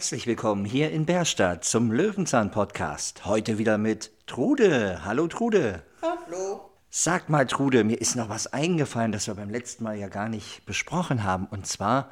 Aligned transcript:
Herzlich 0.00 0.26
willkommen 0.26 0.64
hier 0.64 0.90
in 0.92 1.04
Bärstadt 1.04 1.62
zum 1.62 1.92
Löwenzahn-Podcast. 1.92 3.26
Heute 3.26 3.58
wieder 3.58 3.76
mit 3.76 4.10
Trude. 4.26 5.04
Hallo 5.04 5.26
Trude. 5.26 5.82
Hallo. 6.00 6.70
Sag 6.88 7.28
mal 7.28 7.46
Trude, 7.46 7.84
mir 7.84 8.00
ist 8.00 8.16
noch 8.16 8.30
was 8.30 8.46
eingefallen, 8.46 9.12
das 9.12 9.26
wir 9.26 9.34
beim 9.34 9.50
letzten 9.50 9.84
Mal 9.84 9.98
ja 9.98 10.08
gar 10.08 10.30
nicht 10.30 10.64
besprochen 10.64 11.22
haben. 11.22 11.44
Und 11.44 11.66
zwar, 11.66 12.10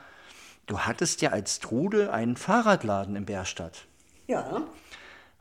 du 0.66 0.80
hattest 0.80 1.22
ja 1.22 1.30
als 1.30 1.61
Trude 1.61 2.12
einen 2.12 2.36
Fahrradladen 2.36 3.16
in 3.16 3.25
Bärstadt. 3.25 3.86
Ja, 4.27 4.66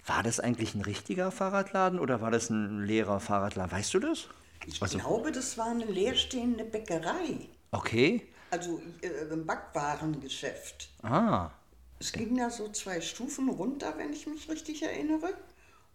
War 0.05 0.23
das 0.23 0.39
eigentlich 0.39 0.73
ein 0.73 0.83
richtiger 0.83 1.31
Fahrradladen 1.31 1.99
oder 1.99 2.21
war 2.21 2.31
das 2.31 2.49
ein 2.49 2.85
leerer 2.85 3.19
Fahrradladen? 3.19 3.73
Weißt 3.73 3.93
du 3.93 3.99
das? 3.99 4.29
ich 4.65 4.79
glaube, 4.79 5.33
das 5.33 5.57
war 5.57 5.71
eine 5.71 5.83
leerstehende 5.83 6.63
Bäckerei. 6.63 7.49
Okay. 7.71 8.25
Also 8.51 8.81
äh, 9.01 9.33
ein 9.33 9.45
Backwarengeschäft. 9.45 10.87
Ah, 11.03 11.51
Es 11.99 12.11
ging 12.11 12.37
da 12.37 12.49
so 12.49 12.69
zwei 12.69 13.01
Stufen 13.01 13.49
runter, 13.49 13.93
wenn 13.97 14.13
ich 14.13 14.27
mich 14.27 14.49
richtig 14.49 14.83
erinnere. 14.83 15.33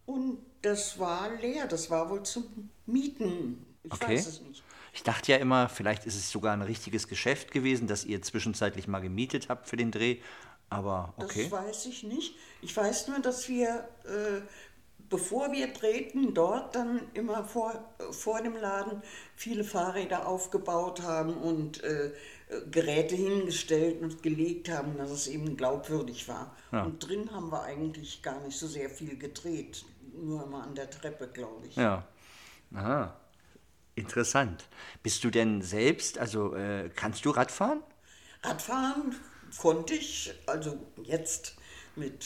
Und 0.06 0.38
das 0.62 0.98
war 0.98 1.30
leer. 1.37 1.66
Das 1.66 1.91
war 1.91 2.11
wohl 2.11 2.23
zum 2.23 2.70
Mieten. 2.87 3.65
Ich 3.84 3.92
okay. 3.92 4.16
weiß 4.16 4.27
es 4.27 4.41
nicht. 4.41 4.62
Ich 4.95 5.02
dachte 5.02 5.33
ja 5.33 5.38
immer, 5.38 5.69
vielleicht 5.69 6.05
ist 6.05 6.16
es 6.16 6.30
sogar 6.30 6.52
ein 6.52 6.62
richtiges 6.62 7.09
Geschäft 7.09 7.51
gewesen, 7.51 7.87
das 7.87 8.05
ihr 8.05 8.20
zwischenzeitlich 8.20 8.88
mal 8.88 9.01
gemietet 9.01 9.48
habt 9.48 9.69
für 9.69 9.77
den 9.77 9.91
Dreh. 9.91 10.19
Aber 10.69 11.15
okay. 11.16 11.48
Das 11.51 11.52
weiß 11.52 11.87
ich 11.87 12.03
nicht. 12.03 12.34
Ich 12.61 12.77
weiß 12.77 13.09
nur, 13.09 13.20
dass 13.20 13.48
wir, 13.48 13.89
äh, 14.05 14.41
bevor 15.12 15.52
wir 15.52 15.69
drehten, 15.75 16.33
dort 16.33 16.75
dann 16.75 17.02
immer 17.12 17.45
vor, 17.45 17.95
vor 18.11 18.41
dem 18.41 18.57
Laden 18.57 19.03
viele 19.37 19.62
Fahrräder 19.62 20.27
aufgebaut 20.27 21.03
haben 21.03 21.34
und 21.34 21.84
äh, 21.84 22.12
Geräte 22.70 23.14
hingestellt 23.14 24.00
und 24.00 24.22
gelegt 24.22 24.70
haben, 24.70 24.97
dass 24.97 25.11
es 25.11 25.27
eben 25.27 25.56
glaubwürdig 25.56 26.28
war. 26.28 26.56
Ja. 26.72 26.84
Und 26.84 27.06
drin 27.06 27.31
haben 27.31 27.53
wir 27.53 27.62
eigentlich 27.62 28.22
gar 28.22 28.41
nicht 28.41 28.59
so 28.59 28.67
sehr 28.67 28.89
viel 28.89 29.19
gedreht. 29.19 29.84
Nur 30.14 30.45
immer 30.45 30.62
an 30.64 30.75
der 30.75 30.89
Treppe, 30.89 31.28
glaube 31.28 31.67
ich. 31.67 31.77
Ja. 31.77 32.09
Aha. 32.75 33.15
Interessant. 33.94 34.65
Bist 35.03 35.22
du 35.25 35.31
denn 35.31 35.61
selbst, 35.61 36.17
also 36.17 36.55
äh, 36.55 36.89
kannst 36.97 37.27
du 37.27 37.31
Radfahren? 37.31 37.83
Radfahren 38.42 39.15
konnte 39.59 39.92
ich, 39.92 40.33
also 40.47 40.78
jetzt 41.03 41.56
mit 41.97 42.25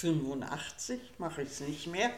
85 0.00 1.00
mache 1.18 1.42
ich 1.42 1.50
es 1.50 1.60
nicht 1.60 1.86
mehr. 1.88 2.10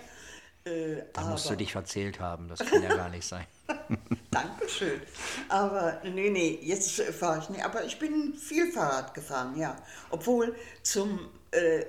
Äh, 0.65 1.03
Da 1.15 1.23
musst 1.23 1.47
du 1.47 1.51
aber- 1.51 1.57
dich 1.57 1.73
verzählt 1.73 2.21
haben, 2.21 2.49
das 2.49 2.59
kann 2.61 2.83
ja 2.83 2.95
gar 2.95 3.09
nicht 3.09 3.27
sein. 3.27 3.47
Dankeschön. 4.31 5.01
Aber 5.49 6.01
nee, 6.05 6.31
nee, 6.31 6.59
jetzt 6.63 7.01
fahre 7.01 7.39
ich 7.39 7.49
nicht. 7.49 7.65
Aber 7.65 7.85
ich 7.85 7.99
bin 7.99 8.35
viel 8.35 8.71
Fahrrad 8.71 9.15
gefahren, 9.15 9.57
ja. 9.57 9.77
Obwohl 10.11 10.55
zum 10.83 11.29
äh, 11.53 11.85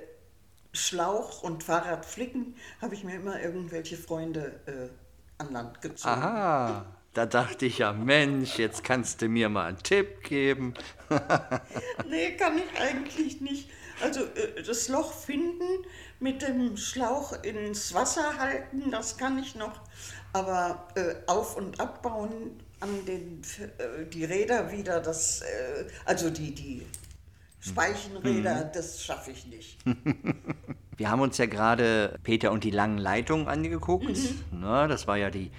Schlauch 0.72 1.42
und 1.42 1.62
Fahrradflicken 1.62 2.56
habe 2.80 2.94
ich 2.94 3.04
mir 3.04 3.16
immer 3.16 3.40
irgendwelche 3.40 3.96
Freunde 3.98 4.60
äh, 4.66 5.42
an 5.42 5.52
Land 5.52 5.82
gezogen. 5.82 6.14
Aha, 6.14 6.86
da 7.14 7.26
dachte 7.26 7.66
ich 7.66 7.78
ja, 7.78 7.92
Mensch, 7.92 8.58
jetzt 8.58 8.84
kannst 8.84 9.20
du 9.22 9.28
mir 9.28 9.48
mal 9.48 9.66
einen 9.66 9.82
Tipp 9.82 10.22
geben. 10.24 10.74
Nee, 12.08 12.36
kann 12.36 12.56
ich 12.56 12.80
eigentlich 12.80 13.40
nicht. 13.40 13.68
Also 14.02 14.20
äh, 14.20 14.62
das 14.62 14.88
Loch 14.88 15.12
finden, 15.12 15.84
mit 16.20 16.42
dem 16.42 16.76
Schlauch 16.76 17.42
ins 17.42 17.92
Wasser 17.94 18.38
halten, 18.38 18.90
das 18.90 19.18
kann 19.18 19.38
ich 19.38 19.54
noch. 19.54 19.80
Aber 20.32 20.88
äh, 20.94 21.14
auf- 21.26 21.56
und 21.56 21.80
abbauen 21.80 22.58
an 22.80 23.04
den, 23.06 23.42
äh, 23.78 24.06
die 24.06 24.24
Räder 24.24 24.72
wieder, 24.72 25.00
das, 25.00 25.42
äh, 25.42 25.84
also 26.04 26.30
die, 26.30 26.54
die 26.54 26.86
Speichenräder, 27.60 28.64
das 28.64 29.04
schaffe 29.04 29.32
ich 29.32 29.46
nicht. 29.46 29.78
Wir 30.96 31.10
haben 31.10 31.20
uns 31.20 31.38
ja 31.38 31.46
gerade 31.46 32.18
Peter 32.22 32.52
und 32.52 32.64
die 32.64 32.70
langen 32.70 32.98
Leitungen 32.98 33.48
angeguckt. 33.48 34.18
Na, 34.50 34.86
das 34.86 35.06
war 35.06 35.16
ja 35.16 35.30
die, 35.30 35.50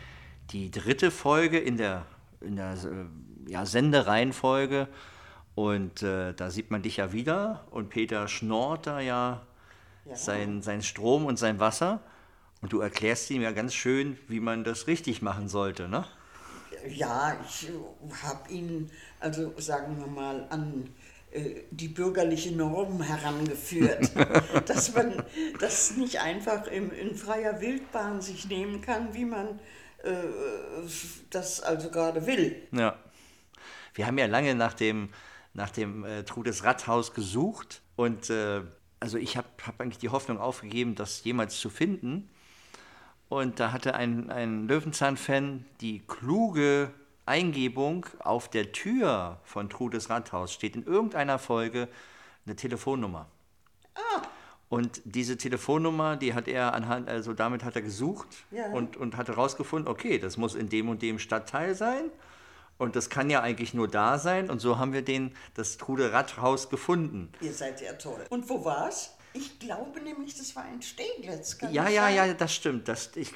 die 0.51 0.71
dritte 0.71 1.11
Folge 1.11 1.59
in 1.59 1.77
der, 1.77 2.05
in 2.41 2.55
der 2.55 2.73
äh, 2.73 3.51
ja, 3.51 3.65
Sendereihenfolge. 3.65 4.87
Und 5.55 6.01
äh, 6.01 6.33
da 6.33 6.49
sieht 6.49 6.71
man 6.71 6.81
dich 6.81 6.97
ja 6.97 7.11
wieder. 7.11 7.65
Und 7.71 7.89
Peter 7.89 8.27
schnort 8.27 8.87
da 8.87 8.99
ja, 8.99 9.45
Ja. 10.05 10.15
Sein, 10.15 10.61
sein 10.61 10.81
Strom 10.81 11.25
und 11.25 11.37
sein 11.37 11.59
Wasser. 11.59 12.01
Und 12.61 12.71
du 12.71 12.79
erklärst 12.79 13.29
ihm 13.29 13.41
ja 13.41 13.51
ganz 13.51 13.73
schön, 13.73 14.17
wie 14.27 14.39
man 14.39 14.63
das 14.63 14.87
richtig 14.87 15.21
machen 15.21 15.49
sollte, 15.49 15.89
ne? 15.89 16.05
Ja, 16.87 17.37
ich 17.47 17.69
habe 18.23 18.51
ihn, 18.51 18.89
also 19.19 19.53
sagen 19.57 19.97
wir 19.99 20.07
mal, 20.07 20.47
an 20.49 20.89
äh, 21.31 21.63
die 21.71 21.87
bürgerliche 21.87 22.55
Norm 22.55 23.01
herangeführt, 23.01 24.11
dass 24.67 24.93
man 24.93 25.23
das 25.59 25.97
nicht 25.97 26.19
einfach 26.19 26.67
im, 26.67 26.91
in 26.91 27.15
freier 27.15 27.59
Wildbahn 27.59 28.21
sich 28.21 28.47
nehmen 28.47 28.81
kann, 28.81 29.13
wie 29.13 29.25
man 29.25 29.59
äh, 30.03 30.87
das 31.29 31.61
also 31.61 31.89
gerade 31.89 32.25
will. 32.25 32.67
Ja. 32.71 32.97
Wir 33.93 34.07
haben 34.07 34.17
ja 34.17 34.25
lange 34.25 34.55
nach 34.55 34.73
dem, 34.73 35.09
nach 35.53 35.69
dem 35.69 36.03
äh, 36.03 36.23
Trudes 36.23 36.63
Rathaus 36.63 37.13
gesucht 37.13 37.81
und 37.95 38.29
äh, 38.29 38.61
also 38.99 39.17
ich 39.17 39.37
habe 39.37 39.47
hab 39.65 39.79
eigentlich 39.81 39.99
die 39.99 40.09
Hoffnung 40.09 40.39
aufgegeben, 40.39 40.95
das 40.95 41.23
jemals 41.23 41.59
zu 41.59 41.69
finden. 41.69 42.29
Und 43.27 43.59
da 43.59 43.71
hatte 43.71 43.95
ein, 43.95 44.29
ein 44.29 44.67
Löwenzahn-Fan 44.67 45.65
die 45.81 45.99
kluge 46.07 46.91
Eingebung, 47.25 48.05
auf 48.19 48.49
der 48.49 48.71
Tür 48.71 49.39
von 49.43 49.69
Trudes 49.69 50.09
Rathaus 50.09 50.53
steht 50.53 50.75
in 50.75 50.85
irgendeiner 50.85 51.39
Folge 51.39 51.87
eine 52.45 52.55
Telefonnummer. 52.55 53.27
Und 54.69 55.01
diese 55.05 55.37
Telefonnummer, 55.37 56.15
die 56.15 56.33
hat 56.33 56.47
er 56.47 56.73
anhand, 56.73 57.07
also 57.07 57.33
damit 57.33 57.63
hat 57.63 57.75
er 57.75 57.83
gesucht 57.83 58.27
Ja. 58.51 58.67
und, 58.71 58.97
und 58.97 59.17
hat 59.17 59.27
herausgefunden, 59.27 59.87
okay, 59.91 60.17
das 60.17 60.35
muss 60.37 60.55
in 60.55 60.69
dem 60.69 60.89
und 60.89 61.01
dem 61.01 61.19
Stadtteil 61.19 61.75
sein. 61.75 62.05
Und 62.79 62.95
das 62.95 63.09
kann 63.11 63.29
ja 63.29 63.41
eigentlich 63.41 63.75
nur 63.75 63.87
da 63.87 64.17
sein. 64.17 64.49
Und 64.49 64.59
so 64.59 64.79
haben 64.79 64.93
wir 64.93 65.03
den, 65.03 65.35
das 65.53 65.77
Trude 65.77 66.11
Rathaus 66.11 66.69
gefunden. 66.69 67.29
Ihr 67.39 67.53
seid 67.53 67.81
ja 67.81 67.93
toll. 67.93 68.25
Und 68.29 68.49
wo 68.49 68.65
war's? 68.65 69.11
Ich 69.33 69.59
glaube 69.59 70.01
nämlich, 70.01 70.35
das 70.37 70.55
war 70.55 70.65
in 70.73 70.81
Steglitz. 70.81 71.57
Kann 71.59 71.71
Ja, 71.71 71.87
ja, 71.87 72.03
sein? 72.05 72.15
ja, 72.15 72.33
das 72.33 72.53
stimmt. 72.55 72.87
Das, 72.87 73.11
ich, 73.15 73.31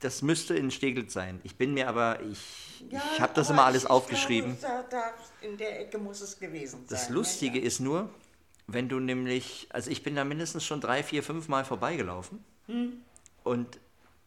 das 0.00 0.20
müsste 0.20 0.54
in 0.54 0.70
Steglitz 0.70 1.14
sein. 1.14 1.40
Ich 1.44 1.56
bin 1.56 1.72
mir 1.72 1.88
aber, 1.88 2.20
ich, 2.22 2.84
Ja, 2.90 3.02
ich 3.14 3.20
habe 3.22 3.32
das 3.34 3.48
immer 3.48 3.64
alles 3.64 3.84
ich- 3.84 3.90
aufgeschrieben. 3.90 4.58
Glaube, 4.58 4.84
da, 4.90 4.98
da 4.98 5.46
in 5.46 5.56
der 5.56 5.80
Ecke 5.80 5.96
muss 5.98 6.20
es 6.20 6.38
gewesen 6.38 6.80
sein. 6.80 6.86
Das 6.90 7.08
Ja, 7.08 7.14
Lustige 7.14 7.58
ja. 7.58 7.64
ist 7.64 7.80
nur, 7.80 8.10
wenn 8.66 8.88
du 8.88 9.00
nämlich, 9.00 9.68
also 9.70 9.90
ich 9.90 10.02
bin 10.02 10.14
da 10.14 10.24
mindestens 10.24 10.64
schon 10.64 10.80
drei, 10.80 11.02
vier, 11.02 11.22
fünf 11.22 11.48
Mal 11.48 11.64
vorbeigelaufen 11.64 12.44
und 13.42 13.78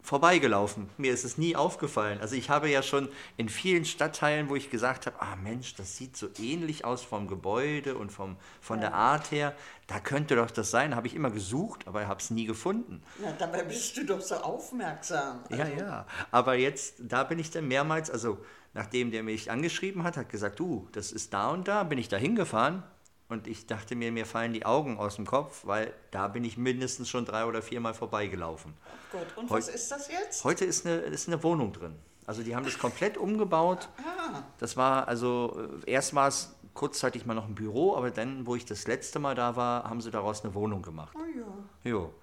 vorbeigelaufen. 0.08 0.90
Mir 0.98 1.12
ist 1.12 1.26
es 1.26 1.38
nie 1.38 1.58
aufgefallen. 1.58 2.22
Also 2.22 2.36
ich 2.36 2.50
habe 2.50 2.70
ja 2.70 2.82
schon 2.82 3.10
in 3.36 3.50
vielen 3.50 3.84
Stadtteilen, 3.84 4.48
wo 4.48 4.56
ich 4.56 4.70
gesagt 4.70 5.06
habe, 5.06 5.22
ah 5.22 5.36
Mensch, 5.36 5.76
das 5.76 5.98
sieht 5.98 6.16
so 6.16 6.30
ähnlich 6.40 6.86
aus 6.86 7.04
vom 7.04 7.28
Gebäude 7.28 7.96
und 7.98 8.10
vom, 8.10 8.38
von 8.62 8.80
der 8.80 8.94
Art 8.94 9.32
her, 9.32 9.54
da 9.88 10.00
könnte 10.00 10.38
doch 10.38 10.50
das 10.50 10.72
sein, 10.72 10.96
habe 10.96 11.08
ich 11.08 11.14
immer 11.14 11.30
gesucht, 11.30 11.88
aber 11.88 12.04
ich 12.04 12.08
habe 12.08 12.22
es 12.22 12.30
nie 12.30 12.46
gefunden. 12.46 13.04
Na, 13.22 13.34
dabei 13.38 13.64
bist 13.64 13.98
du 13.98 14.06
doch 14.06 14.22
so 14.22 14.36
aufmerksam. 14.36 15.42
Ja, 15.50 15.68
ja. 15.68 16.06
Aber 16.32 16.56
jetzt, 16.56 16.96
da 17.00 17.26
bin 17.26 17.38
ich 17.38 17.52
dann 17.52 17.68
mehrmals, 17.68 18.10
also 18.10 18.38
nachdem 18.74 19.12
der 19.12 19.24
mich 19.24 19.52
angeschrieben 19.52 20.04
hat, 20.04 20.16
hat 20.16 20.30
gesagt, 20.30 20.60
du, 20.60 20.88
das 20.94 21.12
ist 21.12 21.34
da 21.34 21.50
und 21.50 21.68
da, 21.68 21.84
bin 21.84 21.98
ich 21.98 22.08
da 22.08 22.16
hingefahren. 22.16 22.84
Und 23.30 23.46
ich 23.48 23.66
dachte 23.68 23.96
mir, 23.96 24.12
mir 24.12 24.26
fallen 24.26 24.54
die 24.54 24.66
Augen 24.66 24.98
aus 24.98 25.18
dem 25.18 25.26
Kopf, 25.26 25.66
weil 25.66 25.94
da 26.12 26.30
bin 26.30 26.46
ich 26.46 26.58
mindestens 26.58 27.10
schon 27.10 27.26
drei 27.26 27.46
oder 27.46 27.62
viermal 27.62 27.94
vorbeigelaufen. 27.94 28.74
Gut, 29.12 29.22
und 29.36 29.50
Heu- 29.50 29.58
was 29.58 29.68
ist 29.68 29.92
das 29.92 30.08
jetzt? 30.10 30.44
Heute 30.46 30.64
ist 30.64 30.86
eine, 30.86 30.96
ist 30.98 31.28
eine 31.28 31.44
Wohnung 31.44 31.74
drin. 31.74 31.96
Also 32.26 32.42
die 32.44 32.56
haben 32.56 32.64
das 32.66 32.78
komplett 32.80 33.18
umgebaut. 33.18 33.90
Ah, 33.98 34.44
Das 34.60 34.78
war 34.78 35.08
also, 35.08 35.70
äh, 35.86 35.92
erst 35.92 36.14
war 36.16 36.28
es 36.30 36.54
kurzzeitig 36.74 37.26
mal 37.26 37.34
noch 37.34 37.48
ein 37.48 37.56
Büro, 37.56 37.96
aber 37.96 38.12
dann, 38.12 38.46
wo 38.46 38.56
ich 38.56 38.64
das 38.66 38.88
letzte 38.88 39.20
Mal 39.20 39.36
da 39.36 39.56
war, 39.56 39.84
haben 39.90 40.00
sie 40.00 40.12
daraus 40.12 40.44
eine 40.44 40.54
Wohnung 40.54 40.82
gemacht. 40.82 41.14
na 41.16 41.26
ja, 41.26 41.92
Jo. 41.92 42.14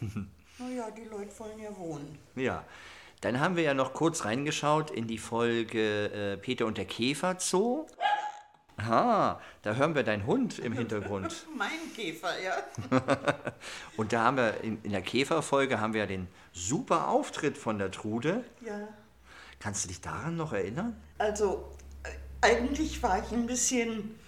na 0.58 0.68
ja, 0.68 0.90
die 0.90 1.04
Leute 1.04 1.38
wollen 1.38 1.58
ja 1.58 1.74
wohnen. 1.76 2.18
Ja, 2.36 2.64
dann 3.20 3.40
haben 3.40 3.56
wir 3.56 3.62
ja 3.62 3.72
noch 3.74 3.94
kurz 3.94 4.24
reingeschaut 4.24 4.90
in 4.90 5.06
die 5.06 5.18
Folge 5.18 6.10
äh, 6.10 6.36
Peter 6.36 6.66
und 6.66 6.76
der 6.76 6.84
Käfer 6.84 7.36
Zoo. 7.38 7.86
Aha, 8.84 9.40
da 9.62 9.74
hören 9.74 9.94
wir 9.94 10.02
deinen 10.02 10.26
Hund 10.26 10.58
im 10.58 10.72
Hintergrund. 10.72 11.46
Mein 11.56 11.70
Käfer, 11.94 12.32
ja. 12.40 12.52
Und 13.96 14.12
da 14.12 14.24
haben 14.24 14.36
wir 14.36 14.60
in, 14.62 14.78
in 14.82 14.92
der 14.92 15.00
Käferfolge 15.02 15.80
haben 15.80 15.94
wir 15.94 16.00
ja 16.02 16.06
den 16.06 16.28
super 16.52 17.08
Auftritt 17.08 17.56
von 17.56 17.78
der 17.78 17.90
Trude. 17.90 18.44
Ja, 18.64 18.88
Kannst 19.58 19.84
du 19.84 19.88
dich 19.88 20.00
daran 20.02 20.36
noch 20.36 20.52
erinnern? 20.52 21.00
also 21.16 21.72
äh, 22.02 22.10
eigentlich 22.46 23.02
war 23.02 23.24
ich 23.24 23.32
ein 23.32 23.46
bisschen 23.46 24.18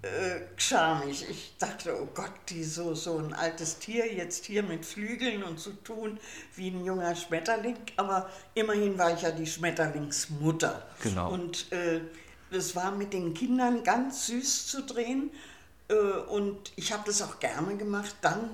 äh, 0.00 0.40
schamig. 0.56 1.28
Ich 1.28 1.54
dachte, 1.58 2.00
oh 2.00 2.08
Gott, 2.14 2.32
die 2.48 2.64
so, 2.64 2.94
so 2.94 3.18
ein 3.18 3.34
altes 3.34 3.78
Tier 3.78 4.10
jetzt 4.10 4.46
hier 4.46 4.62
mit 4.62 4.86
Flügeln 4.86 5.42
und 5.42 5.58
zu 5.60 5.72
tun 5.72 6.18
wie 6.54 6.70
ein 6.70 6.82
junger 6.84 7.14
Schmetterling. 7.14 7.76
Aber 7.96 8.30
immerhin 8.54 8.96
war 8.96 9.12
ich 9.12 9.20
ja 9.22 9.32
die 9.32 9.46
Schmetterlingsmutter. 9.46 10.86
Genau. 11.02 11.30
Und 11.32 11.70
äh, 11.72 12.00
es 12.50 12.76
war 12.76 12.92
mit 12.92 13.12
den 13.12 13.34
Kindern 13.34 13.82
ganz 13.84 14.26
süß 14.26 14.66
zu 14.66 14.82
drehen. 14.82 15.30
Äh, 15.88 15.94
und 15.94 16.72
ich 16.76 16.92
habe 16.92 17.02
das 17.06 17.22
auch 17.22 17.38
gerne 17.38 17.76
gemacht, 17.76 18.16
dann, 18.20 18.50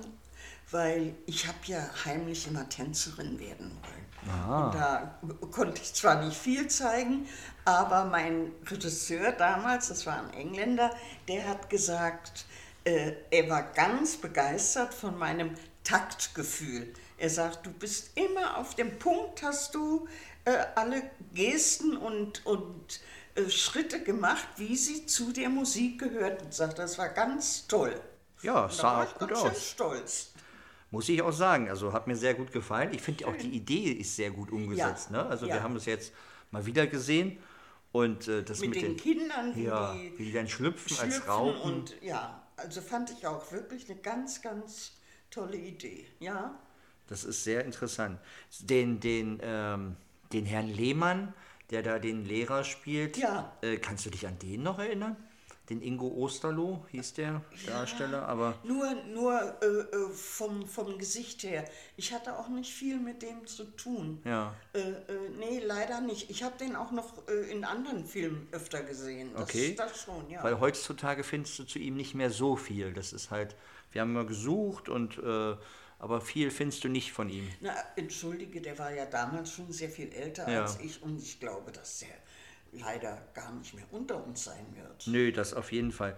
weil 0.71 1.15
ich 1.25 1.47
habe 1.47 1.57
ja 1.65 1.89
heimlich 2.05 2.47
immer 2.47 2.67
Tänzerin 2.69 3.39
werden 3.39 3.71
wollen. 3.81 4.03
Und 4.25 4.75
da 4.75 5.19
konnte 5.51 5.81
ich 5.81 5.93
zwar 5.93 6.23
nicht 6.23 6.37
viel 6.37 6.69
zeigen, 6.69 7.27
aber 7.65 8.05
mein 8.05 8.53
Regisseur 8.65 9.33
damals, 9.33 9.89
das 9.89 10.05
war 10.05 10.17
ein 10.17 10.33
Engländer, 10.33 10.91
der 11.27 11.47
hat 11.47 11.69
gesagt, 11.69 12.45
äh, 12.85 13.13
er 13.31 13.49
war 13.49 13.63
ganz 13.73 14.17
begeistert 14.17 14.93
von 14.93 15.17
meinem 15.17 15.51
Taktgefühl. 15.83 16.93
Er 17.17 17.29
sagt, 17.29 17.65
du 17.65 17.71
bist 17.71 18.11
immer 18.15 18.57
auf 18.57 18.75
dem 18.75 18.97
Punkt, 18.97 19.43
hast 19.43 19.75
du 19.75 20.07
äh, 20.45 20.57
alle 20.75 21.03
Gesten 21.33 21.97
und, 21.97 22.45
und 22.45 23.01
Schritte 23.49 24.03
gemacht, 24.03 24.47
wie 24.57 24.75
sie 24.75 25.05
zu 25.05 25.31
der 25.31 25.49
Musik 25.49 25.99
gehörten. 25.99 26.51
Sagt, 26.51 26.79
das 26.79 26.97
war 26.97 27.09
ganz 27.09 27.67
toll. 27.67 27.99
Ja, 28.41 28.69
sah 28.69 29.03
auch 29.03 29.17
gut 29.17 29.33
aus. 29.33 29.71
stolz. 29.71 30.33
Muss 30.91 31.09
ich 31.09 31.21
auch 31.21 31.31
sagen. 31.31 31.69
Also 31.69 31.93
hat 31.93 32.05
mir 32.07 32.15
sehr 32.15 32.35
gut 32.35 32.51
gefallen. 32.51 32.93
Ich 32.93 33.01
finde 33.01 33.27
auch 33.27 33.35
die 33.35 33.49
Idee 33.49 33.91
ist 33.91 34.15
sehr 34.15 34.29
gut 34.29 34.51
umgesetzt. 34.51 35.09
Ja, 35.11 35.23
Ne? 35.23 35.29
Also 35.29 35.47
ja. 35.47 35.55
wir 35.55 35.63
haben 35.63 35.75
es 35.75 35.85
jetzt 35.85 36.13
mal 36.51 36.65
wieder 36.65 36.85
gesehen. 36.85 37.37
Und 37.91 38.27
äh, 38.27 38.43
das 38.43 38.59
Mit, 38.59 38.71
mit, 38.71 38.81
den, 38.81 38.97
Kindern, 38.97 39.55
wie 39.55 39.65
ja, 39.65 39.93
die 39.93 40.17
wie 40.17 40.25
die 40.25 40.31
dann 40.33 40.47
schlüpfen, 40.47 40.97
als 40.99 41.15
schlüpfen 41.15 41.29
Raupen. 41.29 41.61
und 41.61 41.95
ja, 42.01 42.43
also 42.57 42.81
fand 42.81 43.11
ich 43.11 43.27
auch 43.27 43.51
wirklich 43.51 43.89
eine 43.89 43.99
ganz, 43.99 44.41
ganz 44.41 44.93
tolle 45.29 45.57
Idee. 45.57 46.07
Ja, 46.19 46.59
Das 47.07 47.23
ist 47.23 47.43
sehr 47.43 47.65
interessant. 47.65 48.19
Den, 48.61 48.99
den, 48.99 49.39
ähm, 49.43 49.95
den 50.31 50.45
Herrn 50.45 50.69
Lehmann, 50.69 51.33
der 51.71 51.81
da 51.83 51.99
den 51.99 52.25
Lehrer 52.25 52.63
spielt, 52.63 53.17
Ja. 53.17 53.51
äh, 53.61 53.77
kannst 53.77 54.05
du 54.05 54.09
dich 54.09 54.27
an 54.27 54.37
den 54.39 54.63
noch 54.63 54.79
erinnern? 54.79 55.15
Den 55.69 55.81
Ingo 55.81 56.07
Osterloh 56.09 56.85
hieß 56.91 57.13
der 57.13 57.41
Darsteller, 57.65 58.27
aber 58.27 58.55
nur, 58.65 58.93
nur 59.13 59.39
äh, 59.61 59.65
äh, 59.65 60.09
vom, 60.11 60.67
vom 60.67 60.97
Gesicht 60.97 61.43
her. 61.43 61.63
Ich 61.95 62.11
hatte 62.13 62.37
auch 62.37 62.49
nicht 62.49 62.69
viel 62.73 62.99
mit 62.99 63.21
dem 63.21 63.47
zu 63.47 63.63
tun. 63.77 64.21
ja. 64.25 64.53
Äh, 64.73 64.79
äh, 64.79 64.95
nee, 65.39 65.59
leider 65.65 66.01
nicht. 66.01 66.29
Ich 66.29 66.43
habe 66.43 66.57
den 66.57 66.75
auch 66.75 66.91
noch 66.91 67.13
äh, 67.29 67.49
in 67.49 67.63
anderen 67.63 68.05
Filmen 68.05 68.45
öfter 68.51 68.83
gesehen. 68.83 69.31
Das, 69.33 69.43
Okay. 69.43 69.73
Das 69.77 70.01
schon, 70.01 70.29
ja. 70.29 70.43
Weil 70.43 70.59
heutzutage 70.59 71.23
findest 71.23 71.57
du 71.59 71.63
zu 71.63 71.79
ihm 71.79 71.95
nicht 71.95 72.13
mehr 72.13 72.29
so 72.29 72.57
viel. 72.57 72.91
Das 72.91 73.13
ist 73.13 73.31
halt, 73.31 73.55
wir 73.93 74.01
haben 74.01 74.11
mal 74.11 74.25
gesucht 74.25 74.89
und 74.89 75.17
aber 76.03 76.19
viel 76.19 76.51
findest 76.51 76.83
du 76.83 76.89
nicht 76.89 77.13
von 77.13 77.29
ihm. 77.29 77.49
Na, 77.61 77.73
entschuldige, 77.95 78.59
der 78.59 78.77
war 78.77 78.91
ja 78.91 79.05
damals 79.05 79.51
schon 79.53 79.71
sehr 79.71 79.89
viel 79.89 80.11
älter 80.11 80.49
Ja. 80.51 80.63
als 80.63 80.77
ich 80.81 81.01
und 81.01 81.17
ich 81.17 81.39
glaube, 81.39 81.71
dass 81.71 81.99
der 81.99 82.09
leider 82.73 83.17
gar 83.33 83.53
nicht 83.53 83.73
mehr 83.73 83.85
unter 83.91 84.21
uns 84.21 84.43
sein 84.43 84.65
wird. 84.75 85.07
Nö, 85.07 85.31
das 85.31 85.53
auf 85.53 85.71
jeden 85.71 85.93
Fall. 85.93 86.17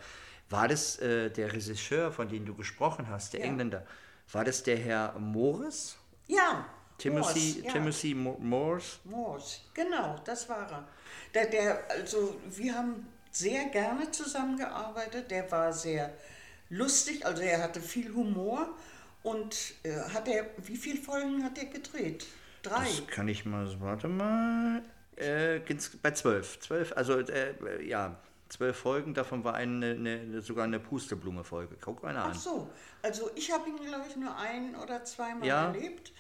War 0.50 0.68
das 0.68 0.98
äh, 0.98 1.30
der 1.30 1.54
Regisseur, 1.54 2.12
von 2.12 2.28
dem 2.30 2.48
du 2.48 2.56
gesprochen 2.56 3.10
hast, 3.10 3.34
der 3.34 3.42
Ja. 3.42 3.46
Engländer? 3.46 3.86
War 4.32 4.44
das 4.44 4.64
der 4.64 4.78
Herr 4.78 5.20
Morris? 5.20 5.98
Ja, 6.26 6.66
Timothy, 6.98 7.40
Morse, 7.40 7.60
ja. 7.68 7.72
Timothy 7.74 8.16
Mo 8.16 8.38
Morse? 8.40 8.98
Morse, 9.04 9.60
genau, 9.76 10.20
das 10.26 10.50
war 10.50 10.72
er. 10.72 10.88
Der, 11.36 11.46
der, 11.46 11.92
also 11.92 12.36
wir 12.50 12.74
haben 12.74 13.06
sehr 13.30 13.66
gerne 13.66 14.10
zusammengearbeitet. 14.10 15.30
Der 15.30 15.52
war 15.52 15.72
sehr 15.72 16.12
lustig, 16.70 17.24
also 17.24 17.44
er 17.44 17.62
hatte 17.62 17.82
viel 17.82 18.12
Humor 18.16 18.70
und 19.26 19.74
äh, 19.84 20.00
hat 20.14 20.28
er, 20.28 20.46
wie 20.64 20.78
viele 20.78 21.02
Folgen 21.02 21.44
hat 21.44 21.58
er 21.58 21.66
gedreht? 21.66 22.28
Drei. 22.62 22.86
Das 22.86 23.08
kann 23.08 23.28
ich 23.28 23.44
mal, 23.44 23.68
warte 23.80 24.08
mal. 24.08 24.84
Äh, 25.16 25.62
bei 26.04 26.12
zwölf. 26.12 26.60
Zwölf, 26.60 26.94
also 26.96 27.20
äh, 27.20 27.84
ja, 27.84 28.20
zwölf 28.50 28.78
Folgen, 28.78 29.16
davon 29.16 29.44
war 29.44 29.56
eine, 29.56 29.92
eine, 29.92 30.42
sogar 30.42 30.66
eine 30.66 30.80
Pusteblume-Folge. 30.80 31.76
Guck 31.82 32.04
mal 32.04 32.16
an. 32.16 32.34
Ach 32.36 32.40
so, 32.40 32.70
also 33.02 33.32
ich 33.36 33.52
habe 33.52 33.68
ihn, 33.68 33.78
glaube 33.78 34.06
ich, 34.08 34.16
nur 34.16 34.36
ein 34.38 34.76
oder 34.76 35.04
zweimal 35.04 35.48
Ja. 35.48 35.66
erlebt. 35.68 36.14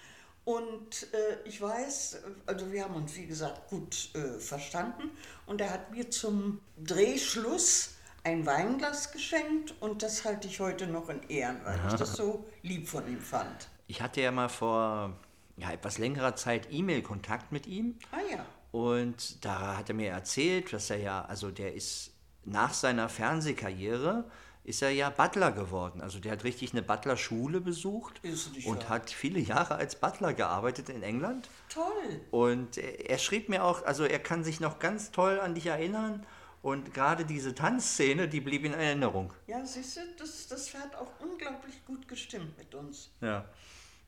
Und 0.43 1.07
äh, 1.13 1.47
ich 1.47 1.61
weiß, 1.61 2.23
also 2.47 2.71
wir 2.71 2.83
haben 2.85 2.95
uns, 2.95 3.15
wie 3.17 3.25
gesagt, 3.27 3.69
gut 3.69 4.09
äh, 4.15 4.39
verstanden. 4.39 5.11
Und 5.45 5.61
er 5.61 5.71
hat 5.71 5.91
mir 5.91 6.09
zum 6.09 6.61
Drehschluss 6.83 7.94
ein 8.25 8.45
Weinglas 8.45 9.11
geschenkt 9.11 9.75
und 9.79 10.01
das 10.01 10.25
halte 10.25 10.47
ich 10.47 10.59
heute 10.59 10.87
noch 10.87 11.09
in 11.09 11.21
Ehren, 11.29 11.57
weil 11.63 11.79
ich 11.87 11.93
das 11.93 12.13
so 12.13 12.45
lieb 12.63 12.89
von 12.89 13.07
ihm 13.07 13.21
fand. 13.21 13.69
Ich 13.87 14.01
hatte 14.01 14.19
ja 14.19 14.31
mal 14.31 14.49
vor 14.49 15.13
ja, 15.57 15.71
etwas 15.71 15.99
längerer 15.99 16.35
Zeit 16.35 16.67
E-Mail-Kontakt 16.71 17.51
mit 17.51 17.67
ihm. 17.67 17.97
Ah 18.11 18.17
ja, 18.29 18.45
Und 18.71 19.45
da 19.45 19.77
hat 19.77 19.89
er 19.89 19.95
mir 19.95 20.09
erzählt, 20.09 20.73
dass 20.73 20.89
er 20.89 20.97
ja, 20.97 21.23
also 21.23 21.51
der 21.51 21.75
ist 21.75 22.11
nach 22.43 22.73
seiner 22.73 23.09
Fernsehkarriere, 23.09 24.25
ist 24.63 24.81
er 24.81 24.89
ja 24.89 25.11
Butler 25.11 25.51
geworden. 25.51 26.01
Also 26.01 26.19
der 26.19 26.31
hat 26.31 26.43
richtig 26.43 26.73
eine 26.73 26.81
Butler-Schule 26.81 27.61
besucht 27.61 28.19
und 28.65 28.81
wahr. 28.81 28.89
hat 28.89 29.11
viele 29.11 29.39
Jahre 29.39 29.75
als 29.75 29.95
Butler 29.95 30.33
gearbeitet 30.33 30.89
in 30.89 31.03
England. 31.03 31.47
toll. 31.69 31.85
Und 32.31 32.79
er, 32.79 33.07
er 33.11 33.17
schrieb 33.19 33.49
mir 33.49 33.63
auch, 33.63 33.85
also 33.85 34.03
er 34.03 34.17
kann 34.17 34.43
sich 34.43 34.59
noch 34.59 34.79
ganz 34.79 35.11
toll 35.11 35.39
an 35.39 35.53
dich 35.53 35.67
erinnern. 35.67 36.25
Und 36.65 36.95
gerade 36.95 37.25
diese 37.25 37.53
Tanzszene, 37.53 38.27
die 38.27 38.41
blieb 38.41 38.65
in 38.65 38.73
Erinnerung. 38.73 39.31
Ja, 39.45 39.63
siehst 39.63 39.97
du, 39.97 40.01
das, 40.17 40.47
das 40.47 40.73
hat 40.73 40.95
auch 40.95 41.11
unglaublich 41.19 41.85
gut 41.85 42.07
gestimmt 42.07 42.57
mit 42.57 42.73
uns. 42.73 43.11
Ja. 43.21 43.45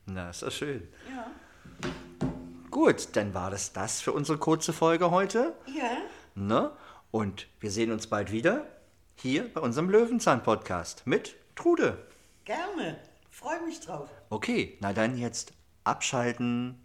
Na, 0.06 0.30
ist 0.30 0.42
das 0.42 0.54
schön. 0.54 0.88
Ja. 1.08 1.30
Gut, 2.68 3.10
dann 3.14 3.32
war 3.32 3.52
das 3.52 3.72
das 3.72 4.00
für 4.00 4.10
unsere 4.10 4.38
kurze 4.38 4.72
Folge 4.72 5.12
heute. 5.12 5.54
Ja, 5.66 5.98
Ne? 6.34 6.72
Und 7.12 7.46
wir 7.60 7.70
sehen 7.70 7.92
uns 7.92 8.08
bald 8.08 8.32
wieder 8.32 8.66
hier 9.14 9.54
bei 9.54 9.60
unserem 9.60 9.88
Löwenzahn-Podcast 9.88 11.06
mit 11.06 11.36
Trude. 11.54 12.08
gerne. 12.44 12.98
Freue 13.30 13.62
mich 13.66 13.78
drauf. 13.78 14.10
Okay, 14.30 14.78
na 14.80 14.92
dann 14.92 15.16
jetzt 15.16 15.52
abschalten. 15.84 16.84